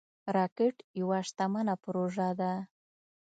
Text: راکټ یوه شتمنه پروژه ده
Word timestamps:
راکټ 0.35 0.75
یوه 0.99 1.19
شتمنه 1.27 1.75
پروژه 1.83 2.29
ده 2.39 2.53